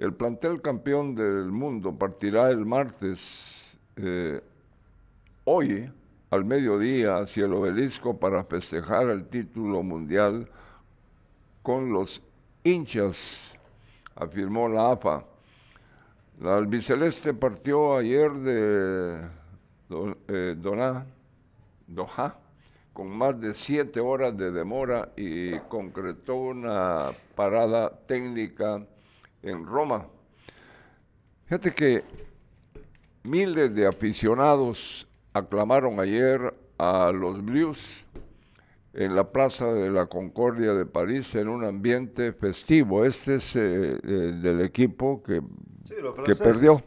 [0.05, 4.39] El plantel campeón del mundo partirá el martes, eh,
[5.45, 5.91] hoy,
[6.29, 10.47] al mediodía, hacia el obelisco para festejar el título mundial
[11.63, 12.21] con los
[12.65, 13.57] hinchas,
[14.15, 15.25] afirmó la AFA.
[16.39, 19.23] La albiceleste partió ayer de
[20.29, 21.07] eh, Doná-
[21.87, 22.37] Doha
[22.93, 28.85] con más de siete horas de demora y concretó una parada técnica
[29.45, 30.07] en Roma.
[31.45, 32.03] Fíjate que
[33.23, 38.07] miles de aficionados aclamaron ayer a los Blues
[38.95, 43.05] en la Plaza de la Concordia de París en un ambiente festivo.
[43.05, 44.09] Este es eh, eh,
[44.41, 45.41] del equipo que,
[45.89, 46.83] Sí, que perdió.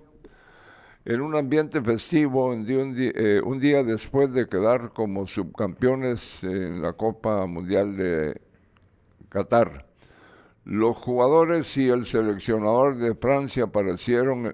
[1.05, 6.43] En un ambiente festivo, un día, un eh, un día después de quedar como subcampeones
[6.43, 8.41] en la Copa Mundial de
[9.29, 9.86] Qatar.
[10.67, 14.53] Los jugadores y el seleccionador de Francia aparecieron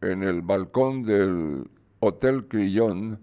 [0.00, 3.20] en el balcón del Hotel Crillon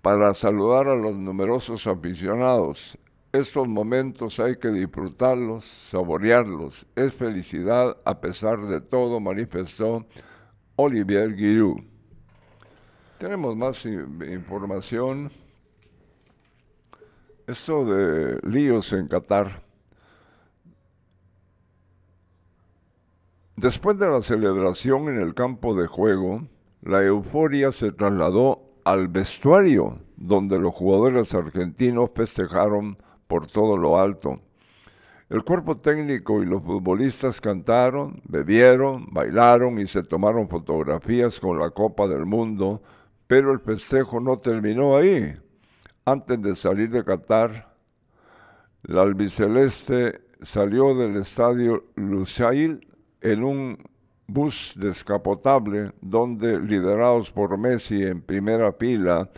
[0.00, 2.96] para saludar a los numerosos aficionados.
[3.30, 6.86] Estos momentos hay que disfrutarlos, saborearlos.
[6.96, 10.06] Es felicidad a pesar de todo, manifestó
[10.76, 11.82] Olivier Giroud.
[13.18, 15.30] Tenemos más información.
[17.46, 19.65] Esto de líos en Qatar.
[23.56, 26.46] Después de la celebración en el campo de juego,
[26.82, 34.40] la euforia se trasladó al vestuario, donde los jugadores argentinos festejaron por todo lo alto.
[35.30, 41.70] El cuerpo técnico y los futbolistas cantaron, bebieron, bailaron y se tomaron fotografías con la
[41.70, 42.82] Copa del Mundo,
[43.26, 45.34] pero el festejo no terminó ahí.
[46.04, 47.74] Antes de salir de Qatar,
[48.82, 52.86] la albiceleste salió del estadio Lusail
[53.32, 53.78] en un
[54.28, 59.28] bus descapotable donde, liderados por Messi en primera fila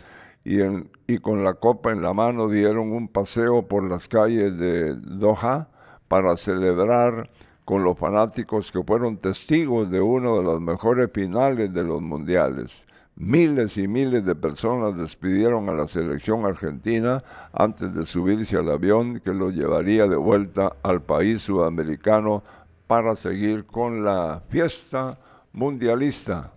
[0.43, 5.69] y, con la copa en la mano, dieron un paseo por las calles de Doha
[6.07, 7.31] para celebrar
[7.65, 12.85] con los fanáticos que fueron testigos de una de las mejores finales de los mundiales.
[13.15, 19.19] Miles y miles de personas despidieron a la selección argentina antes de subirse al avión
[19.19, 22.43] que los llevaría de vuelta al país sudamericano
[22.89, 25.15] para seguir con la fiesta
[25.53, 26.51] mundialista.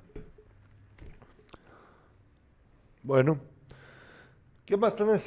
[3.02, 3.36] Bueno,
[4.64, 5.26] ¿qué más tenés?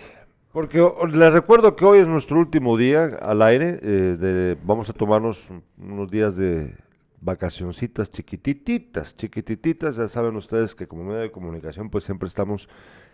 [0.51, 0.83] Porque
[1.13, 3.77] les recuerdo que hoy es nuestro último día al aire.
[3.83, 6.75] eh, vamos a tomarnos un- unos días de
[7.21, 9.97] vacacioncitas chiquitititas, chiquitititas.
[9.97, 12.67] Ya saben ustedes que como medio de comunicación pues siempre estamos,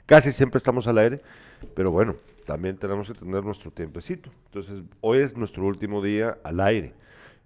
[0.05, 1.17] casi siempre estamos al aire.
[1.75, 2.15] Pero bueno,
[2.45, 4.29] también tenemos que tener nuestro tiempecito.
[4.45, 6.93] Entonces, hoy es nuestro último día al aire.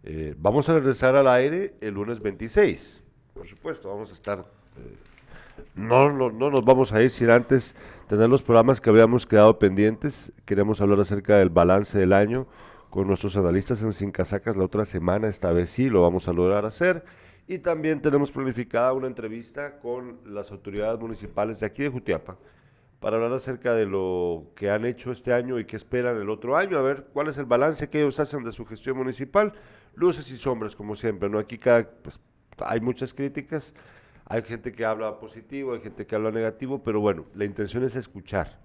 [0.07, 3.03] Eh, vamos a regresar al aire el lunes 26.
[3.33, 4.95] Por supuesto, vamos a estar eh,
[5.73, 7.73] no, no, no nos vamos a ir sin antes
[8.07, 10.31] tener los programas que habíamos quedado pendientes.
[10.45, 12.45] Queremos hablar acerca del balance del año
[12.91, 15.27] con nuestros analistas en Sin Casacas la otra semana.
[15.27, 17.03] Esta vez sí lo vamos a lograr hacer.
[17.47, 22.37] Y también tenemos planificada una entrevista con las autoridades municipales de aquí de Jutiapa
[23.05, 26.57] para hablar acerca de lo que han hecho este año y qué esperan el otro
[26.57, 29.53] año, a ver cuál es el balance que ellos hacen de su gestión municipal,
[29.93, 31.37] luces y sombras como siempre, ¿no?
[31.37, 32.19] Aquí cada, pues,
[32.57, 33.75] hay muchas críticas,
[34.25, 37.95] hay gente que habla positivo, hay gente que habla negativo, pero bueno, la intención es
[37.95, 38.57] escuchar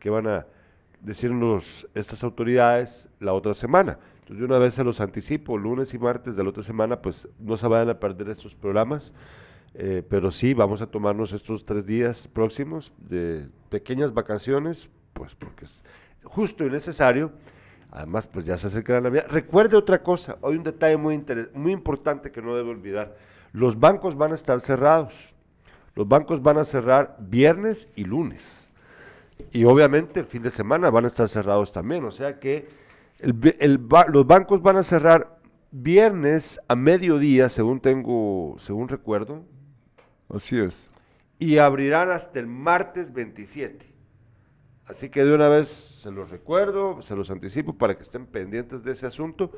[0.00, 0.44] qué van a
[1.00, 4.00] decirnos estas autoridades la otra semana.
[4.22, 7.28] Entonces, de una vez se los anticipo, lunes y martes de la otra semana, pues
[7.38, 9.12] no se vayan a perder estos programas.
[9.74, 15.64] Eh, pero sí, vamos a tomarnos estos tres días próximos de pequeñas vacaciones, pues porque
[15.64, 15.82] es
[16.22, 17.32] justo y necesario.
[17.90, 19.26] Además, pues ya se acerca la Navidad.
[19.28, 23.16] Recuerde otra cosa, hoy un detalle muy, muy importante que no debe olvidar.
[23.52, 25.14] Los bancos van a estar cerrados.
[25.94, 28.68] Los bancos van a cerrar viernes y lunes.
[29.52, 32.04] Y obviamente el fin de semana van a estar cerrados también.
[32.04, 32.68] O sea que
[33.20, 35.38] el el los bancos van a cerrar
[35.70, 39.44] viernes a mediodía, según tengo, según recuerdo,
[40.28, 40.88] Así es.
[41.38, 43.92] y abrirán hasta el martes 27.
[44.86, 48.84] Así que de una vez se los recuerdo, se los anticipo para que estén pendientes
[48.84, 49.50] de ese asunto,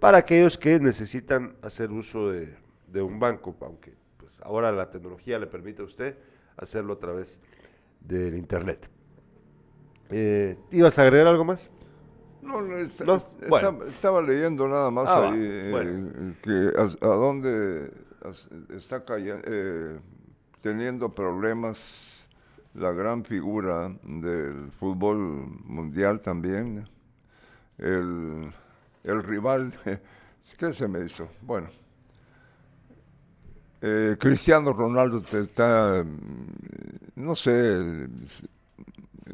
[0.00, 2.54] para aquellos que necesitan hacer uso de,
[2.88, 6.16] de un banco, aunque pues, ahora la tecnología le permite a usted
[6.56, 7.38] hacerlo a través
[8.00, 8.88] del Internet.
[10.10, 11.70] Eh, ¿Ibas a agregar algo más?
[12.42, 13.84] No, no, No, bueno.
[13.86, 17.90] estaba, leyendo nada más Ah, ahí eh, que a, dónde
[18.70, 19.98] está cayendo, eh,
[20.60, 22.26] teniendo problemas
[22.74, 25.18] la gran figura del fútbol
[25.64, 26.88] mundial también,
[27.78, 28.50] el,
[29.04, 29.74] el rival,
[30.58, 31.28] ¿qué se me hizo?
[31.42, 31.68] Bueno,
[33.82, 38.06] eh, Cristiano Ronaldo está, mm, no sé,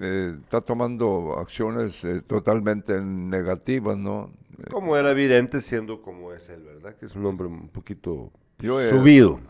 [0.00, 4.32] eh, está tomando acciones totalmente negativas, ¿no?
[4.72, 6.96] Como era evidente siendo como es él, ¿verdad?
[6.96, 9.40] Que es un hombre un poquito Yo, eh, subido.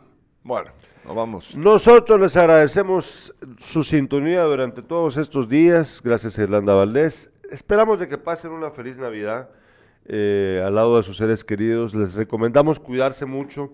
[0.43, 0.71] Bueno,
[1.05, 1.57] nos vamos.
[1.57, 6.01] Nosotros les agradecemos su sintonía durante todos estos días.
[6.05, 7.31] Gracias a Irlanda Valdés.
[7.51, 9.49] Esperamos de que pasen una feliz Navidad
[10.05, 11.95] eh, al lado de sus seres queridos.
[11.95, 13.73] Les recomendamos cuidarse mucho,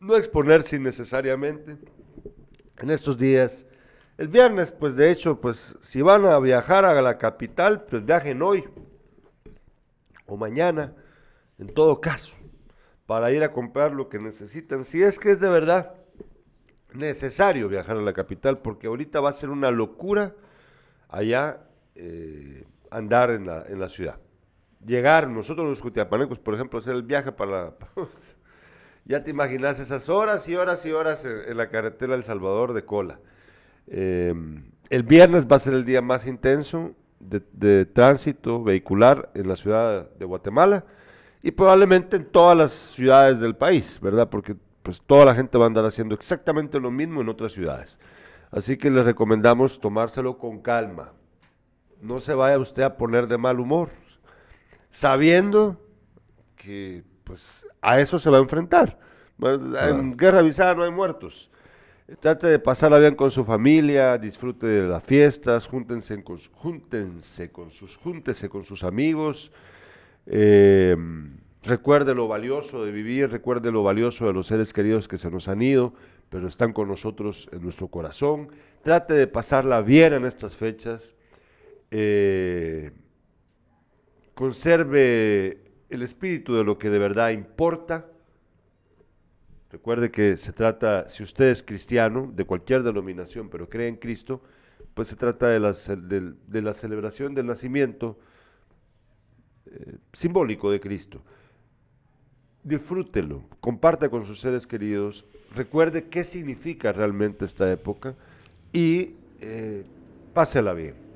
[0.00, 1.76] no exponerse innecesariamente.
[2.80, 3.66] En estos días
[4.16, 8.42] El viernes, pues de hecho, pues si van a viajar a la capital, pues viajen
[8.42, 8.64] hoy
[10.26, 10.92] o mañana,
[11.58, 12.34] en todo caso,
[13.08, 14.84] para ir a comprar lo que necesitan.
[14.84, 15.94] Si es que es de verdad
[16.92, 20.34] necesario viajar a la capital, porque ahorita va a ser una locura
[21.08, 21.62] allá
[21.94, 24.16] eh, andar en la, en la ciudad.
[24.84, 27.74] Llegar, nosotros los cutiapanecos, por ejemplo, hacer el viaje para la...
[29.06, 32.84] ya te imaginas esas horas y horas y horas en, la carretera El Salvador de
[32.84, 33.20] cola.
[33.86, 34.34] Eh,
[34.90, 40.10] el viernes va a ser el día más intenso de tránsito vehicular en la ciudad
[40.10, 40.84] de Guatemala
[41.42, 44.28] y probablemente en todas las ciudades del país, ¿verdad?
[44.28, 47.98] Porque pues toda la gente va a andar haciendo exactamente lo mismo en otras ciudades.
[48.50, 51.12] Así que les recomendamos tomárselo con calma.
[52.00, 53.90] No se vaya usted a poner de mal humor,
[54.90, 55.80] sabiendo
[56.56, 58.98] que pues a eso se va a enfrentar.
[59.40, 61.50] En guerra avisada no hay muertos.
[62.20, 67.70] Trate de pasarla bien con su familia, disfrute de las fiestas, júntense con, júntense con
[67.70, 69.52] sus, júntese con sus amigos.
[70.30, 70.96] Eh,
[71.62, 75.48] recuerde lo valioso de vivir, recuerde lo valioso de los seres queridos que se nos
[75.48, 75.94] han ido,
[76.28, 78.48] pero están con nosotros en nuestro corazón.
[78.82, 81.14] Trate de pasarla bien en estas fechas.
[81.90, 82.92] eh,
[84.34, 88.06] conserve el espíritu de lo que de verdad importa.
[89.70, 94.42] Recuerde que se trata, si usted es cristiano, de cualquier denominación, pero cree en Cristo,
[94.94, 98.18] pues se trata de la, celebración del nacimiento
[99.70, 101.20] eh, simbólico de Cristo.
[102.62, 108.14] Disfrútelo, comparta con sus seres queridos, recuerde qué significa realmente esta época
[108.72, 109.84] y eh,
[110.34, 111.08] pásela bien.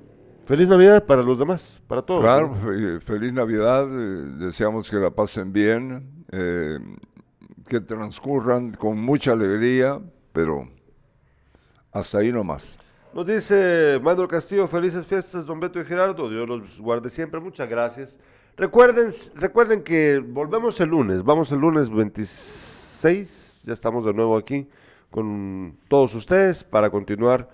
[0.47, 2.23] Feliz Navidad para los demás, para todos.
[2.23, 2.55] Claro,
[3.05, 6.79] feliz Navidad, eh, deseamos que la pasen bien, eh,
[7.69, 10.01] que transcurran con mucha alegría,
[10.33, 10.69] pero
[11.93, 12.77] hasta ahí nomás.
[13.15, 17.69] Nos dice Manuel Castillo, felices fiestas, don Beto y Gerardo, Dios los guarde siempre, muchas
[17.69, 18.19] gracias.
[18.57, 24.69] Recuerden, recuerden que volvemos el lunes, vamos el lunes 26, ya estamos de nuevo aquí
[25.11, 27.49] con todos ustedes para continuar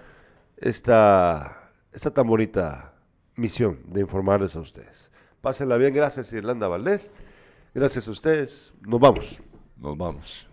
[0.56, 2.94] esta, esta tan bonita
[3.36, 5.10] misión de informarles a ustedes.
[5.40, 7.12] Pásenla bien, gracias Irlanda Valdés,
[7.74, 9.40] gracias a ustedes, nos vamos.
[9.76, 10.47] Nos vamos.